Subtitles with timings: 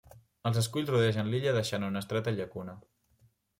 [0.49, 2.79] Els esculls rodegen l'illa deixant una estreta llacuna.